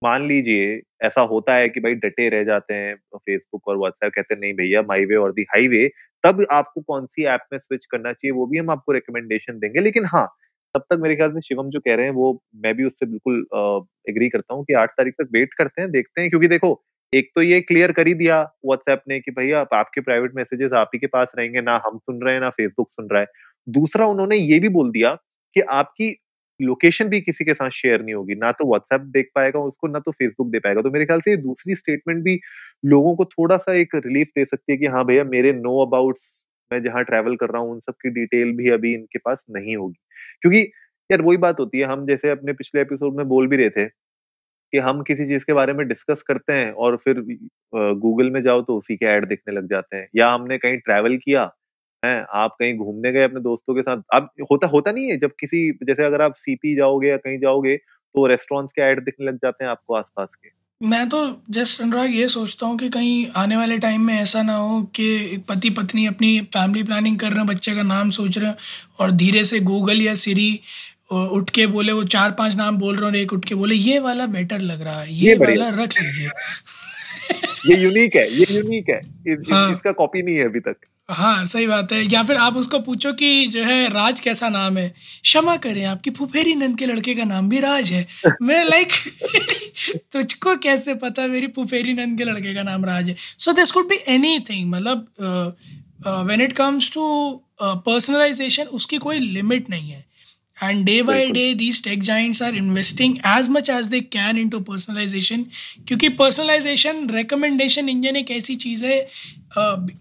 मान 0.02 0.26
लीजिए 0.28 0.82
ऐसा 1.04 1.22
होता 1.32 1.54
है 1.56 1.68
कि 1.70 1.80
भाई 1.80 1.94
डटे 1.98 2.28
रह 2.30 2.44
जाते 2.44 2.74
हैं 2.74 2.96
फेसबुक 3.18 3.68
और 3.68 3.78
व्हाट्सएप 3.78 4.12
कहते 4.16 4.34
हैं 4.34 4.40
नहीं 4.42 4.54
भैया 4.56 4.82
माई 4.84 5.06
वे 5.06 5.16
और 5.18 5.32
दी 5.34 5.44
हाईवे 5.50 5.88
तब 6.24 6.42
आपको 6.52 6.82
कौन 6.84 7.06
सी 7.08 7.24
ऐप 7.28 7.42
में 7.52 7.58
स्विच 7.60 7.86
करना 7.88 8.14
चाहिए 8.14 8.32
वो 8.34 8.46
भी 8.48 8.58
हम 8.58 8.70
आपको 8.72 8.92
रिकमेंडेशन 8.94 9.60
देंगे। 9.60 9.80
लेकिन 9.82 10.06
हाँ 10.08 10.26
तब 10.76 10.82
तक 10.92 11.00
मेरे 11.02 11.16
ख्याल 11.16 11.32
से 11.32 11.42
शिवम 11.42 11.70
जो 11.70 11.80
कह 11.80 11.96
रहे 11.96 12.06
हैं 12.06 12.14
वो 12.14 12.32
मैं 12.58 12.74
भी 12.76 12.84
उससे 12.86 13.06
बिल्कुल 13.06 13.46
एग्री 14.10 14.30
करता 14.30 14.54
हूँ 14.54 14.64
कि 14.66 14.74
आठ 14.76 14.90
तारीख 14.98 15.14
तक 15.22 15.30
वेट 15.34 15.54
करते 15.58 15.82
हैं 15.82 15.92
देखते 15.92 16.22
हैं। 16.22 16.30
क्योंकि 16.30 16.48
देखो 16.48 16.82
एक 17.14 17.32
तो 17.36 17.42
ये 17.42 17.60
क्लियर 17.62 17.92
कर 17.92 18.08
ही 18.08 18.14
दिया 18.16 18.42
व्हाट्सएप 18.66 19.02
ने 19.10 19.20
कि 19.20 19.32
भैया 19.32 19.60
आप, 19.62 19.74
आपके 19.74 20.02
प्राइवेट 20.02 20.32
मैसेजेस 20.36 20.74
आप 20.74 20.90
ही 20.94 21.00
के 21.00 21.08
पास 21.10 21.32
रहेंगे 21.38 21.62
ना 21.62 21.82
हम 21.86 21.98
सुन 22.00 22.22
रहे 22.24 22.34
हैं 22.34 22.42
ना 22.42 22.50
फेसबुक 22.52 22.88
सुन 22.92 23.08
रहा 23.12 23.22
है। 23.22 23.28
दूसरा 23.68 24.06
उन्होंने 24.08 24.36
ये 24.38 24.60
भी 24.60 24.70
बोल 24.72 24.92
दिया 24.92 25.14
कि 25.56 25.62
आपकी 25.72 26.10
लोकेशन 26.62 27.08
भी 27.10 27.20
किसी 27.22 27.46
के 27.46 27.54
साथ 27.54 27.70
शेयर 27.72 28.02
नहीं 28.04 28.16
होगी। 28.16 28.36
ना 28.38 28.52
तो 28.54 28.68
व्हाट्सएप 28.70 29.02
देख 29.14 29.30
पाएगा 29.36 29.60
उसको, 29.62 29.88
ना 29.88 30.00
तो 30.00 30.12
फेसबुक 30.14 30.52
दे 30.52 30.60
पाएगा। 30.60 30.82
तो 30.82 30.92
मेरे 30.92 31.06
ख्याल 31.06 31.22
से 31.22 31.32
ये 31.32 31.38
दूसरी 31.40 31.76
स्टेटमेंट 31.76 32.24
भी 32.24 32.40
लोगों 32.86 33.16
को 33.16 33.26
थोड़ा 33.28 33.58
सा 33.60 33.74
एक 33.76 33.96
रिलीफ 33.98 34.28
दे 34.38 34.46
सकती 34.46 34.72
है 34.74 34.78
कि 34.78 34.86
हाँ 34.88 35.06
भैया, 35.06 35.24
मेरे 35.26 35.54
नो 35.56 35.78
अबाउट्स 35.86 36.44
मैं 36.72 36.82
जहाँ 36.84 37.04
ट्रैवल 37.06 37.36
कर 37.38 37.50
रहा 37.50 37.62
हूँ, 37.62 37.72
उन 37.72 37.80
सब 37.82 37.94
की 38.04 38.10
डिटेल 38.12 38.52
भी 38.58 38.70
अभी 38.72 38.94
इनके 38.94 39.20
पास 39.20 39.46
नहीं 39.52 39.76
होगी। 39.78 40.00
क्योंकि 40.42 40.60
यार 41.10 41.22
वही 41.22 41.38
बात 41.40 41.60
होती 41.60 41.80
है, 41.80 41.86
हम 41.86 42.06
जैसे 42.08 42.30
अपने 42.32 42.54
पिछले 42.54 42.82
एपिसोड 42.82 43.18
में 43.18 43.28
बोल 43.30 43.48
भी 43.48 43.58
रहे 43.58 43.70
थे 43.72 43.86
कि 44.74 44.80
हम 44.80 45.02
किसी 45.04 45.26
चीज़ 45.28 45.46
के 45.46 45.54
बारे 45.54 45.74
में 45.74 45.88
डिस्कस 45.88 46.22
करते 46.24 46.54
हैं 46.54 46.72
और 46.74 46.98
फिर 47.06 47.22
गूगल 47.74 48.32
में 48.32 48.42
जाओ 48.44 48.62
तो 48.64 48.78
उसी 48.78 48.96
के 48.98 49.06
ऐड 49.08 49.26
दिखने 49.28 49.56
लग 49.56 49.70
जाते 49.70 49.98
हैं। 49.98 50.08
या 50.18 50.30
हमने 50.32 50.58
कहीं 50.60 50.78
ट्रैवल 50.80 51.18
किया 51.18 51.46
है 52.04 52.26
आप 52.34 52.56
कहीं 52.60 52.78
घूमने 52.78 53.12
गए 53.12 53.24
अपने 53.24 53.40
दोस्तों 53.42 53.76
के 53.76 53.82
साथ? 53.82 53.98
अब 54.14 54.30
होता 54.52 54.68
होता 54.68 54.92
नहीं 54.92 55.10
है 55.10 55.18
जब 55.18 55.32
किसी 55.40 55.70
जैसे 55.84 56.04
अगर 56.04 56.22
आप 56.22 56.34
सीपी 56.38 56.76
जाओगे 56.76 57.10
या 57.10 57.18
कहीं 57.18 57.38
जाओगे 57.40 57.76
तो 57.78 58.26
रेस्टोरेंट्स 58.28 58.74
के 58.74 58.82
ऐड 58.82 59.04
दिखने 59.06 59.26
लग 59.26 59.36
जाते 59.36 59.64
हैं 59.64 59.72
आपको 59.72 59.94
आसपास 59.94 60.36
के। 60.36 60.50
मैं 60.82 61.08
तो 61.10 61.18
जस्ट 61.50 61.82
अनुराग 61.82 62.16
ये 62.16 62.28
सोचता 62.28 62.66
हूँ 62.66 62.78
कि 62.78 62.90
कहीं 62.90 63.26
आने 63.36 63.58
वाले 63.58 63.78
टाइम 63.78 64.02
में 64.02 64.14
ऐसा 64.14 64.42
ना 64.42 64.56
हो 64.56 64.82
कि 64.96 65.38
पति 65.50 65.70
पत्नी 65.70 66.06
अपनी 66.06 66.40
फैमिली 66.54 66.84
प्लानिंग 66.84 67.20
कर 67.20 67.28
रहे 67.28 67.38
हैं 67.38 67.48
बच्चे 67.48 67.76
का 67.76 67.84
नाम 67.84 68.10
सोच 68.10 68.38
रहे 68.38 68.48
हैं 68.48 68.56
और 69.00 69.12
धीरे 69.12 69.44
से 69.44 69.60
गूगल 69.60 70.02
या 70.02 70.16
सीरी 70.16 70.50
उठ 71.12 71.50
के 71.50 71.66
बोले 71.68 71.92
वो 71.92 72.04
चार 72.14 72.32
पाँच 72.32 72.56
नाम 72.56 72.78
बोल 72.78 72.96
रहे 72.96 73.06
और 73.06 73.16
एक 73.16 73.34
उठ 73.34 73.46
के 73.46 73.56
बोले 73.56 73.76
ये 73.76 74.00
वाला 74.00 74.26
बेटर 74.28 74.60
लग 74.62 74.82
रहा 74.82 75.00
है 75.00 75.14
ये, 75.14 75.30
ये 75.30 75.36
वाला 75.36 75.70
रख 75.84 76.02
लीजिए। 76.02 76.30
ये 77.66 77.82
यूनिक 77.82 78.16
है 78.16 78.28
ये 78.32 78.46
यूनिक 78.52 78.90
है। 78.90 79.00
इस, 79.28 79.46
हाँ, 79.52 79.72
इसका 79.72 79.92
कॉपी 79.92 80.22
नहीं 80.22 80.36
है 80.36 80.46
अभी 80.46 80.60
तक। 80.60 80.76
हाँ 81.12 81.44
सही 81.46 81.66
बात 81.68 81.92
है। 81.94 82.02
या 82.04 82.22
फिर 82.24 82.38
आप 82.38 82.56
उसको 82.58 82.80
पूछो 82.80 83.12
कि 83.14 83.48
जो 83.48 83.64
है, 83.64 83.88
राज 83.90 84.20
कैसा 84.20 84.50
नाम 84.50 84.78
है? 84.78 84.88
क्षमा 85.24 85.56
करें, 85.58 85.84
आपकी 85.86 86.12
फुफेरी 86.12 86.54
नंद 86.56 86.78
के 86.80 86.86
लड़के 86.86 87.16
का 87.16 87.24
नाम 87.24 87.50
भी 87.50 87.60
राज 87.60 87.92
है। 87.92 88.06
मैं 88.42 88.64
लाइक 88.66 88.92
तुझको 90.14 90.56
कैसे 90.58 90.94
पता 90.96 91.28
मेरी 91.28 91.48
फुफेरी 91.48 91.94
नंद 91.94 92.18
के 92.18 92.24
लड़के 92.24 92.54
का 92.54 92.64
नाम 92.64 92.86
राज 92.86 93.10
है? 93.10 93.16
So 93.40 93.54
this 93.54 93.72
could 93.72 93.90
be 93.90 94.00
anything 94.40 94.70
मतलब 94.72 95.08
when 96.28 96.42
it 96.42 96.54
comes 96.54 96.92
to 96.94 97.04
personalization 97.64 98.64
उसकी 98.80 98.98
कोई 98.98 99.20
लिमिट 99.20 99.70
नहीं 99.70 99.90
है। 99.90 100.06
And 100.68 100.86
day 100.86 100.98
by 101.02 101.20
day 101.36 101.48
these 101.60 101.82
tech 101.86 102.06
giants 102.08 102.42
are 102.48 102.54
investing 102.62 103.14
as 103.30 103.50
much 103.56 103.70
as 103.76 103.90
they 103.94 104.02
can 104.16 104.40
into 104.44 104.60
personalization. 104.70 105.44
क्योंकि 105.88 106.10
personalization 106.22 107.02
recommendation 107.16 107.92
engine 107.96 108.18
एक 108.18 108.32
ऐसी 108.32 108.56
चीज़ 108.56 108.86
है 108.86 109.08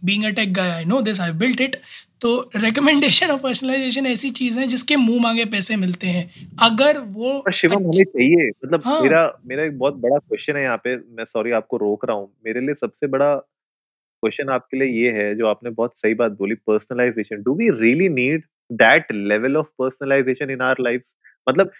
being 0.04 0.28
a 0.30 0.32
tech 0.38 0.54
guy 0.58 0.70
I 0.76 0.84
know 0.92 1.02
this 1.08 1.20
I've 1.20 1.38
built 1.42 1.66
it. 1.68 1.76
तो 2.20 2.50
रिकमेंडेशन 2.56 3.26
और 3.26 3.38
पर्सनलाइजेशन 3.38 4.06
ऐसी 4.06 4.30
चीज़ 4.30 4.58
है 4.60 4.66
जिसके 4.66 4.96
मुँह 4.96 5.22
मांगे 5.22 5.44
पैसे 5.44 5.76
मिलते 5.76 6.06
हैं। 6.06 6.24
अगर 6.62 6.98
वो 6.98 7.44
शिवम 7.54 7.82
होनी 7.82 8.04
चाहिए। 8.04 8.48
मतलब 8.64 8.82
हाँ, 8.84 9.00
मेरा 9.02 9.22
मेरा 9.46 9.64
एक 9.64 9.78
बहुत 9.78 9.94
बड़ा 9.94 10.18
क्वेश्चन 10.18 10.56
है 10.56 10.62
यहाँ 10.62 10.76
पे। 10.76 10.96
मैं 10.96 11.24
सॉरी 11.24 11.50
आपको 11.50 11.76
रोक 11.76 12.04
रहा 12.04 12.16
हूँ। 12.16 12.28
मेरे 12.46 12.60
लिए 12.60 12.74
सबसे 12.74 13.06
बड़ा 13.06 13.34
क्वेश्चन 13.34 14.48
आपके 14.48 14.78
लिए 14.78 15.02
ये 15.02 15.10
है 15.12 15.34
जो 15.34 15.46
आपने 15.46 15.70
बहुत 15.70 15.98
सही 15.98 16.14
बात 16.14 16.32
बोली 16.32 16.54
personalization 16.54 17.42
do 17.42 17.54
we 17.54 17.68
really 17.80 18.08
need 18.08 18.44
that 18.70 19.12
level 19.12 19.56
of 19.56 19.66
personalization 19.78 20.50
in 20.50 20.60
our 20.62 20.80
life 20.80 21.02
मतलब 21.46 21.70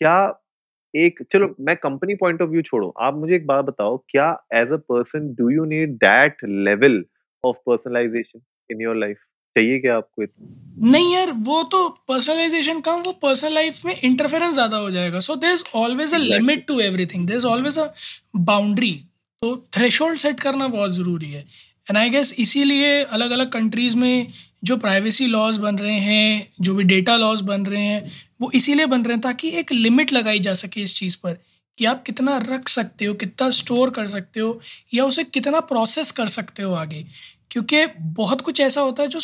क्या 0.00 0.16
एक 0.94 1.22
चलो 1.32 1.54
मैं 1.60 1.76
कंपनी 1.78 2.14
पॉइंट 2.16 2.42
ऑफ़ 2.42 2.50
व्यू 2.50 2.62
छोड़ो 2.62 2.88
आप 3.00 3.14
मुझे 3.16 3.34
एक 3.34 3.46
बात 3.46 3.64
बताओ 3.64 3.96
क्या 4.10 4.28
as 4.54 4.72
a 4.72 4.76
person 4.88 5.34
do 5.34 5.50
you 5.50 5.64
need 5.66 5.94
that 5.98 6.44
level 6.44 7.04
of 7.44 7.56
personalization 7.66 8.40
in 8.70 8.80
your 8.82 8.96
life 8.96 9.16
चाहिए 9.56 9.78
क्या 9.80 9.96
आपको 9.96 10.22
इतना? 10.22 10.90
नहीं 10.90 11.14
यार 11.14 11.30
वो 11.46 11.62
तो 11.72 11.88
पर्सनलाइजेशन 12.08 12.80
कम 12.80 13.00
वो 13.02 13.12
पर्सनल 13.22 13.54
लाइफ 13.54 13.84
में 13.84 13.94
इंटरफेरेंस 13.94 14.54
ज़्यादा 14.54 14.76
हो 14.76 14.90
जाएगा। 14.90 15.20
So 15.20 15.34
there 15.36 15.52
is 15.54 15.62
always 15.76 16.14
a 16.14 16.18
limit 16.18 16.66
to 16.68 16.78
everything 16.80 17.26
there 17.26 17.36
is 17.36 17.46
always 17.46 17.78
a 17.78 17.88
boundary 18.36 18.92
तो 19.42 19.56
थ्रेशोल्ड 19.74 20.18
सेट 20.18 20.40
करना 20.40 20.68
बहुत 20.68 20.92
ज़रूरी 20.94 21.30
है। 21.32 21.44
एंड 21.88 21.98
आई 21.98 22.10
गेस 22.10 22.32
इसीलिए 22.38 23.02
अलग 23.04 23.30
अलग 23.30 23.50
कंट्रीज़ 23.50 23.96
में 23.96 24.32
जो 24.64 24.76
प्राइवेसी 24.76 25.26
लॉज 25.26 25.58
बन 25.58 25.78
रहे 25.78 25.98
हैं 25.98 26.52
जो 26.60 26.74
भी 26.74 26.84
डेटा 26.84 27.16
लॉज 27.16 27.40
बन 27.40 27.66
रहे 27.66 27.82
हैं 27.82 28.10
वो 28.40 28.50
इसीलिए 28.54 28.86
बन 28.86 29.02
रहे 29.02 29.12
हैं 29.12 29.20
ताकि 29.20 29.48
एक 29.48 29.72
लिमिट 29.72 30.12
लगाई 30.12 30.40
जा 30.40 30.54
सके 30.54 30.80
इस 30.80 30.94
चीज़ 30.94 31.16
पर 31.22 31.38
कि 31.78 31.84
आप 31.84 32.02
कितना 32.02 32.36
रख 32.38 32.68
सकते 32.68 33.04
हो 33.04 33.14
कितना 33.14 33.50
स्टोर 33.50 33.90
कर 33.90 34.06
सकते 34.06 34.40
हो 34.40 34.60
या 34.94 35.04
उसे 35.04 35.24
कितना 35.24 35.60
प्रोसेस 35.60 36.10
कर 36.10 36.28
सकते 36.28 36.62
हो 36.62 36.74
आगे। 36.74 37.06
क्योंकि 37.50 37.86
बहुत 38.00 38.40
कुछ 38.40 38.60
ऐसा 38.60 38.80
होता 38.80 39.02
है 39.02 39.08
जो 39.08 39.20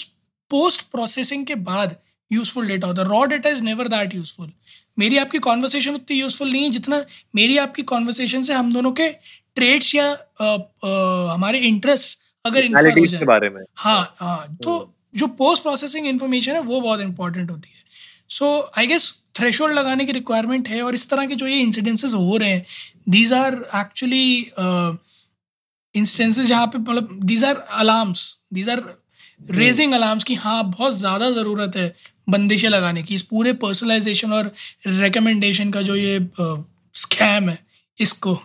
पोस्ट 0.50 0.82
प्रोसेसिंग 0.82 1.46
के 1.46 1.54
बाद 1.54 1.96
यूज़फुल 2.32 2.66
डेटा 2.66 2.86
होता 2.86 3.02
है। 3.02 3.08
Raw 3.08 3.24
data 3.24 3.50
is 3.50 3.62
never 3.62 3.88
that 3.88 4.14
useful 4.14 4.52
मेरी 4.98 5.16
आपकी 5.18 5.38
कॉन्वर्सेशन 5.38 5.94
उतनी 5.94 6.20
यूज़फुल 6.20 6.52
नहीं 6.52 6.64
है 6.64 6.70
जितना 6.70 7.04
मेरी 7.34 7.56
आपकी 7.58 7.82
कॉन्वर्सेशन 7.82 8.42
से 8.42 8.54
हम 8.54 8.72
दोनों 8.72 8.92
के 8.92 9.08
ट्रेड्स 9.54 9.94
या 9.94 10.06
आ, 10.40 10.56
आ, 10.84 11.32
हमारे 11.34 11.58
इंटरेस्ट 11.58 12.18
अगर 12.46 12.64
इन्फर 12.64 12.98
हो 12.98 13.06
जाए। 13.06 13.24
बारे 13.26 13.50
में। 13.50 13.62
हाँ 13.76 14.02
हाँ 14.18 14.56
तो 14.62 14.78
हम्म। 14.78 15.18
जो 15.18 15.26
पोस्ट 15.38 15.62
प्रोसेसिंग 15.62 16.06
इन्फॉर्मेशन 16.06 16.52
है 16.52 16.60
वो 16.62 16.80
बहुत 16.80 17.00
इंपॉर्टेंट 17.00 17.50
होती 17.50 17.68
है। 17.68 17.84
सो 18.30 18.48
आई 18.78 18.86
गेस 18.86 19.12
थ्रेश 19.34 19.60
लगाने 19.62 20.04
की 20.04 20.12
रिक्वायरमेंट 20.12 20.68
है 20.68 20.82
और 20.82 20.94
इस 20.94 21.08
तरह 21.10 21.26
के 21.26 21.34
जो 21.34 21.46
ये 21.46 21.58
इंसिडेंसेस 21.60 22.14
हो 22.14 22.36
रहे 22.36 22.50
हैं 22.50 22.64
दीज 23.08 23.32
आर 23.32 23.54
एक्चुअली 23.76 24.38
इंस्टेंसेस 25.94 26.46
जहाँ 26.46 26.66
पे 26.66 26.78
मतलब 26.78 27.18
these 27.24 27.44
are 27.44 27.56
alarms 27.74 28.22
these 28.54 28.68
are 28.70 28.82
raising 29.50 29.92
alarms 29.92 30.24
कि 30.24 30.34
हाँ 30.34 30.62
बहुत 30.70 30.94
ज़्यादा 30.94 31.30
ज़रूरत 31.30 31.76
है 31.76 31.94
बंदिशें 32.28 32.68
लगाने 32.68 33.02
की। 33.02 33.14
इस 33.14 33.22
पूरे 33.22 33.52
पर्सनलाइजेशन 33.62 34.32
और 34.32 34.52
रिकमेंडेशन 34.86 35.70
का 35.70 35.82
जो 35.82 35.96
ये 35.96 36.18
स्कैम 36.94 37.44
uh, 37.44 37.50
है 37.50 37.58
इसको 37.98 38.38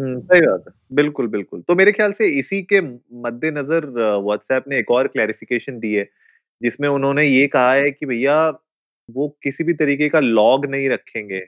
सही 0.00 0.40
बात 0.42 0.64
है। 0.68 0.72
बिल्कुल 0.92 1.26
बिल्कुल। 1.28 1.60
तो 1.62 1.74
मेरे 1.74 1.92
ख्याल 1.92 2.12
से 2.12 2.26
इसी 2.38 2.60
के 2.64 2.80
मद्देनजर 3.22 3.86
व्हाट्सएप 4.18 4.64
ने 4.68 4.78
एक 4.78 4.90
और 4.90 5.08
क्लैरिफिकेशन 5.08 5.78
दी 5.80 5.92
है 5.94 6.06
जिसमें 6.62 6.88
उन्होंने 6.90 7.24
ये 7.24 7.46
कहा 7.48 7.72
है 7.74 7.90
कि 7.90 8.06
भैया 8.06 8.36
वो 9.08 9.28
किसी 9.42 9.64
भी 9.64 9.74
तरीके 9.74 10.08
का 10.08 10.20
लॉग 10.20 10.66
नहीं 10.66 10.88
रखेंगे। 10.90 11.38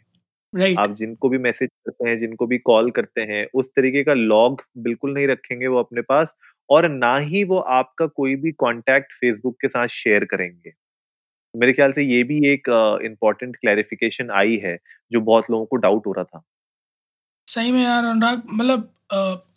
राइट। 0.53 0.79
आप 0.79 0.95
जिनको 0.97 1.29
भी 1.29 1.39
मैसेज 1.41 1.69
करते 1.87 2.09
हैं 2.09 2.19
जिनको 2.19 2.47
भी 2.47 2.59
कॉल 2.61 2.91
करते 2.93 3.23
हैं 3.25 3.47
उस 3.55 3.71
तरीके 3.77 4.03
का 4.05 4.15
लॉग 4.15 4.63
बिल्कुल 4.81 5.15
नहीं 5.15 5.27
रखेंगे 5.29 5.67
वो 5.69 5.79
अपने 5.79 6.03
पास 6.05 6.35
और 6.71 6.89
ना 6.91 7.17
ही 7.19 7.45
वो 7.47 7.59
आपका 7.75 8.07
कोई 8.09 8.37
भी 8.39 8.53
कांटेक्ट 8.59 9.13
फेसबुक 9.15 9.57
के 9.63 9.69
साथ 9.69 9.89
शेयर 9.93 10.25
करेंगे। 10.27 10.73
मेरे 11.55 11.73
ख्याल 11.75 11.93
से 11.93 12.03
ये 12.05 12.23
भी 12.25 12.41
एक 12.49 12.69
इम्पोर्टेंट 13.05 13.57
क्लैरिफिकेशन 13.57 14.31
आई 14.35 14.57
है 14.65 14.79
जो 15.13 15.21
बहुत 15.23 15.51
लोगों 15.51 15.67
को 15.67 15.77
डाउट 15.79 16.07
हो 16.07 16.13
रहा 16.13 16.25
था। 16.27 16.43
सही 17.55 17.73
में 17.73 17.85
यार 17.85 18.05
अनुराग 18.05 18.43
मतलब 18.53 18.89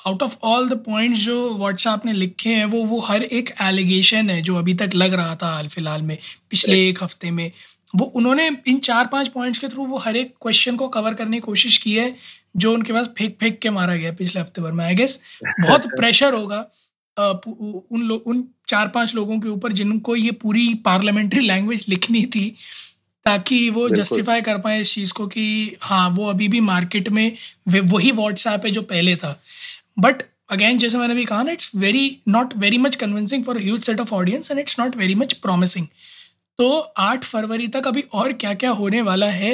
out 0.08 0.24
of 0.24 0.38
all 0.44 0.70
the 0.70 0.74
points 0.74 1.20
जो 1.20 1.54
व्हाट्सएप 1.54 2.06
ने 2.06 2.14
लिखे 2.14 2.50
हैं 2.50 2.66
वो 2.66 2.86
वो 2.86 3.00
हर 3.00 3.24
एक 3.24 3.54
एलिगेशन 3.62 4.30
है 4.30 4.42
जो 4.42 4.56
अभी 4.56 4.74
तक 4.74 4.90
लग 4.96 5.14
रहा 5.14 5.36
था 5.36 5.48
हाल 5.48 5.68
फ़िलहाल 5.68 6.02
में 6.02 6.18
पिछले 6.50 6.90
एक 6.90 7.04
हफ़्ते 7.04 7.32
में। 7.32 7.52
वो 7.96 8.06
उन्होंने 8.06 8.58
इन 8.68 8.80
चार 8.80 9.08
पाँच 9.08 9.28
पॉइंट्स 9.28 9.60
के 9.60 9.68
थ्रू 9.68 9.86
वो 9.86 9.98
हर 9.98 10.18
एक 10.18 10.36
क्वेश्चन 10.42 10.75
को 10.75 10.88
कवर 10.88 11.14
करने 11.14 11.38
की 11.38 11.42
कोशिश 11.42 11.78
की 11.78 11.94
है 11.94 12.16
जो 12.58 12.74
उनके 12.74 12.94
पास 12.94 13.08
फेंक 13.18 13.38
फेंक 13.40 13.60
के 13.60 13.70
मारा 13.70 13.96
गया 13.96 14.12
पिछले 14.12 14.42
हफ़्ते 14.42 14.62
भर 14.62 14.72
में 14.72 14.86
आई 14.86 14.96
गेस 14.96 15.20
बहुत 15.62 15.88
प्रेशर 15.98 16.34
होगा 16.34 16.72
उन 17.92 18.02
लोग 18.02 18.24
उन 18.28 18.48
चार 18.68 18.88
पाँच 18.88 19.16
लोगों 19.16 19.40
के 19.40 19.50
ऊपर 19.50 19.72
जिनको 19.72 20.16
ये 20.16 20.32
पूरी 20.32 20.74
पार्लियामेंट्री 20.74 21.42
लैंग्वेज 21.42 21.86
लिखनी 21.90 22.25
थी 22.25 22.56
ताकि 23.25 23.70
वो 23.70 23.89
जस्टिफाई 23.89 24.41
कर 24.41 24.58
पाए 24.58 24.82
इस 24.82 24.94
चीज़ 24.94 25.13
को 25.13 25.27
कि 25.27 25.75
हाँ 25.82 26.10
वो 26.10 26.29
अभी 26.29 26.48
भी 26.48 26.60
मार्केट 26.60 27.10
में 27.10 27.38
वही 27.67 28.12
व्हाट्सएप 28.12 28.65
है 28.65 28.72
जो 28.72 28.82
पहले 28.82 29.15
था। 29.15 29.41
बट 30.00 30.15
अगेन 30.50 30.77
जैसे 30.77 30.98
मैंने 30.98 31.13
भी 31.13 31.25
कहा 31.25 31.44
ना 31.44 31.51
it's 31.51 31.72
very 31.75 32.17
not 32.27 32.58
very 32.58 32.77
much 32.77 32.96
convincing 32.96 33.46
for 33.46 33.58
huge 33.58 33.84
set 33.84 34.00
of 34.00 34.13
audience 34.13 34.51
and 34.51 34.60
it's 34.60 34.79
not 34.79 34.96
very 34.96 35.15
much 35.15 35.34
promising 35.34 35.88
तो 36.58 36.79
आठ 36.79 37.24
फरवरी 37.24 37.67
तक 37.67 37.88
अभी 37.88 38.01
और 38.13 38.34
क्या 38.34 38.53
क्या 38.53 38.70
होने 38.72 39.01
वाला 39.01 39.25
है 39.25 39.53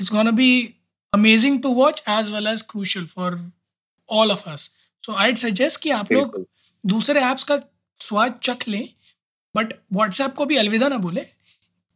it's 0.00 0.12
gonna 0.12 0.30
be 0.30 0.74
amazing 1.14 1.62
to 1.62 1.68
watch 1.68 2.02
as 2.08 2.30
well 2.30 2.46
as 2.46 2.62
crucial 2.62 3.06
for 3.06 3.50
all 4.10 4.30
of 4.30 4.50
us 4.50 4.74
so 5.06 5.12
I 5.12 5.36
suggest 5.36 5.80
कि 5.80 5.90
आप 5.90 6.12
लोग 6.12 6.48
दूसरे 6.86 7.20
ऐप्स 7.20 7.44
का 7.44 7.60
स्वाद 8.00 8.40
चख 8.42 8.68
लें 8.68 8.88
बट 9.56 9.72
व्हाट्सएप 9.92 10.34
को 10.34 10.46
भी 10.46 10.56
अलविदा 10.56 10.88
ना 10.88 10.96
बोले 10.98 11.33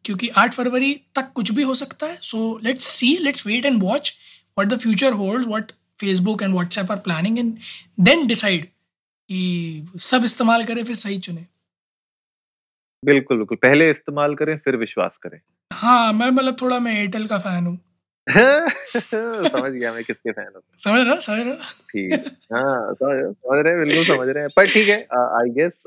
क्योंकि 0.08 0.28
आठ 0.38 0.54
फरवरी 0.54 0.94
तक 1.16 1.30
कुछ 1.34 1.50
भी 1.52 1.62
हो 1.62 1.74
सकता 1.74 2.06
है। 2.06 2.16
So 2.22 2.38
let's 2.64 2.84
see 2.90 3.16
let's 3.22 3.46
wait 3.46 3.66
and 3.66 3.82
watch 3.82 4.12
what 4.58 4.66
the 4.66 4.78
future 4.80 5.12
hold 5.14 5.46
what 5.48 5.72
Facebook 6.00 6.42
and 6.42 6.54
WhatsApp 6.54 6.90
are 6.92 6.98
planning 7.06 7.38
and 7.38 7.52
then 8.00 8.26
decide 8.26 8.64
कि 8.64 9.98
सब 10.02 10.24
इस्तेमाल 10.24 10.64
करें 10.64 10.82
फिर 10.84 10.96
सही 10.96 11.18
चुने। 11.18 11.44
बिल्कुल 13.02 13.36
बिल्कुल। 13.36 13.58
पहले 13.62 13.90
इस्तेमाल 13.90 14.34
करें 14.34 14.56
फिर 14.58 14.76
विश्वास 14.76 15.16
करें। 15.22 15.38
हाँ 15.70 16.12
मैं 16.12 16.30
मतलब 16.30 16.56
थोड़ा 16.62 16.78
मैं 16.80 16.98
एयरटेल 17.00 17.26
का 17.26 17.38
फ़ैन 17.38 17.66
हूँ। 17.66 17.78
समझ 18.30 19.70
गया 19.72 19.92
मैं 19.92 20.04
किसके 20.04 20.32
फ़ैन 20.32 20.50
हूँ। 20.54 20.62
समझ 20.78 21.06
रहा 21.06 21.16
समझ 21.16 21.46
रहा 21.46 21.70
ठीक 21.92 22.12
है। 22.12 22.18
हाँ 22.54 22.94
समझ 22.94 23.20
समझ 23.24 23.58
रहे 23.66 23.76
बिल्कुल 23.84 24.04
समझ 24.06 24.28
रहे 24.28 24.42
हैं। 24.42 24.50
पर 24.56 24.66
ठीक 24.72 24.88
है 24.88 24.96
आई 25.40 25.50
गेस 25.58 25.82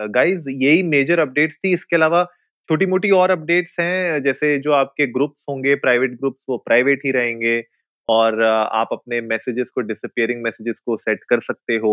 गाइस 0.00 0.44
यही 0.48 0.82
मेजर 0.82 1.20
अपडेट्स 1.20 1.56
थी। 1.56 1.72
इसके 1.72 1.96
अलावा 1.96 2.22
छोटी 2.68 2.86
मोटी 2.86 3.10
और 3.12 3.30
अपडेट्स 3.30 3.78
हैं, 3.80 4.22
जैसे 4.22 4.56
जो 4.60 4.72
आपके 4.74 5.06
ग्रुप्स 5.12 5.44
होंगे, 5.48 5.74
प्राइवेट 5.76 6.10
ग्रुप्स, 6.12 6.44
वो 6.48 6.56
प्राइवेट 6.58 7.00
ही 7.06 7.10
रहेंगे 7.12 7.62
और 8.08 8.42
आप 8.42 8.88
अपने 8.92 9.20
मैसेजेस 9.22 9.70
को, 9.74 9.80
डिसअपियरिंग 9.82 10.42
मैसेजेस 10.42 10.78
को 10.86 10.96
सेट 10.98 11.24
कर 11.30 11.40
सकते 11.42 11.76
हो 11.78 11.92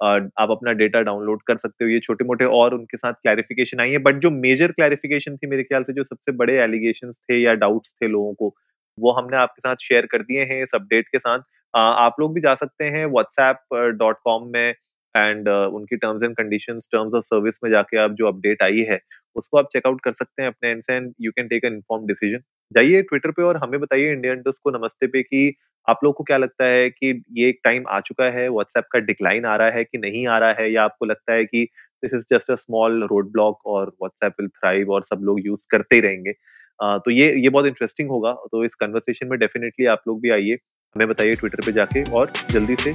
आप 0.00 0.48
अपना 0.50 0.72
डेटा 0.74 1.00
डाउनलोड 1.00 1.42
कर 1.46 1.56
सकते 1.56 1.84
हो, 1.84 1.90
ये 1.90 1.98
छोटे 2.00 2.24
मोटे 2.24 2.44
और 2.44 2.74
उनके 2.74 2.96
साथ 2.96 3.12
क्लैरिफिकेशन 3.22 3.80
आई 3.80 3.90
है, 3.90 3.98
बट 3.98 4.18
जो 4.20 4.30
मेजर 4.32 4.72
क्लैरिफिकेशन 4.72 5.36
थी 5.36 5.46
मेरे 5.46 5.62
ख्याल 5.62 5.82
से, 5.82 5.92
जो 5.92 6.04
सबसे 6.04 6.32
बड़े 6.36 6.56
एलिगेशन 6.62 7.10
थे 7.10 7.40
या 7.42 7.54
डाउट्स 7.56 7.94
थे 8.02 8.08
लोगों 8.08 8.32
को, 8.34 8.54
वो 8.98 9.12
हमने 9.12 9.36
आपके 9.36 9.60
साथ 9.60 9.76
शेयर 9.82 10.06
कर 10.06 10.22
दिए 10.22 10.44
हैं 10.44 10.62
इस 10.62 10.74
अपडेट 10.74 11.08
के 11.08 11.18
साथ। 11.18 11.40
आप 11.74 12.16
लोग 12.20 12.34
भी 12.34 12.40
जा 12.40 12.54
सकते 12.54 12.84
हैं 12.86 13.04
व्हाट्सएप 13.06 13.74
डॉट 13.96 14.18
कॉम 14.24 14.48
में 14.52 14.74
एंड 15.16 15.48
uh, 15.48 15.74
उनकी 15.74 15.96
terms 15.96 16.22
and 16.22 16.36
conditions 16.36 16.88
terms 16.92 17.14
of 17.14 17.24
service 17.24 17.60
में 17.64 17.70
जाके 17.70 17.98
आप 17.98 18.10
जो 18.12 18.26
अपडेट 18.28 18.62
आई 18.62 18.80
है 18.88 19.00
उसको 19.36 19.58
आप 19.58 19.68
चेकआउट 19.72 20.00
कर 20.00 20.12
सकते 20.12 20.42
हैं 20.42 20.48
अपने 20.48 20.70
and 20.70 20.82
and 20.90 21.12
you 21.20 21.32
can 21.32 21.48
take 21.48 21.64
an 21.64 21.74
inform 21.74 22.06
decision 22.06 22.42
जाइए 22.72 23.02
ट्विटर 23.02 23.30
पे 23.30 23.42
और 23.42 23.56
हमें 23.56 23.78
बताइए 23.80 24.12
इंडियन 24.12 24.42
डस्ट 24.46 24.60
को 24.64 24.70
नमस्ते 24.70 25.06
पे 25.06 25.22
कि 25.22 25.52
आप 25.88 26.00
लोग 26.04 26.14
को 26.14 26.24
क्या 26.24 26.36
लगता 26.36 26.64
है 26.64 26.88
कि 26.90 27.22
ये 27.32 27.48
एक 27.48 27.60
टाइम 27.64 27.84
आ 27.88 28.00
चुका 28.00 28.24
है 28.30 28.48
व्हाट्सएप 28.48 28.84
का 28.92 28.98
डिक्लाइन 28.98 29.44
आ 29.44 29.56
रहा 29.56 29.70
है 29.70 29.84
कि 29.84 29.98
नहीं 29.98 30.26
आ 30.26 30.38
रहा 30.38 30.52
है 30.52 30.70
या 30.72 30.84
आपको 30.84 31.06
लगता 31.06 31.32
है 31.32 31.44
कि 31.44 31.64
this 32.02 32.14
is 32.14 32.24
just 32.30 32.50
a 32.50 32.54
small 32.54 33.02
road 33.02 33.30
block 33.32 33.66
और 33.66 33.88
व्हाट्सएप 33.88 34.32
विल 34.40 34.48
थ्राइव 34.48 34.90
और 34.92 35.02
सब 35.02 35.20
लोग 35.22 35.40
यूज़ 35.46 35.66
करते 35.70 36.00
रहेंगे। 36.00 36.32
uh, 36.32 36.98
तो 37.04 37.10
ये 37.10 37.32
ये 37.34 37.48
बहुत 37.48 37.66
इंटरेस्टिंग 37.66 38.10
होगा। 38.10 38.32
तो 38.52 38.64
इस 38.64 38.74
कन्वर्सेशन 38.74 39.28
में 39.28 39.38
डेफिनेटली 39.38 39.86
आप 39.86 40.02
लोग 40.08 40.20
भी 40.20 40.30
आइए 40.30 40.58
हमें 40.96 41.08
बताइए 41.08 41.34
ट्विटर 41.34 41.66
पे 41.66 41.72
जाके 41.72 42.02
और 42.12 42.32
जल्दी 42.50 42.76
से 42.76 42.94